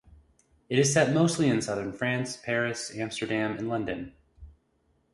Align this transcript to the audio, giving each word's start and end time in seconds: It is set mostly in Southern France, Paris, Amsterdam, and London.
It 0.67 0.79
is 0.79 0.91
set 0.91 1.13
mostly 1.13 1.47
in 1.47 1.61
Southern 1.61 1.93
France, 1.93 2.35
Paris, 2.35 2.91
Amsterdam, 2.97 3.55
and 3.59 3.69
London. 3.69 4.15